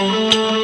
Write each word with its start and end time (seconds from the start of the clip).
Música 0.00 0.63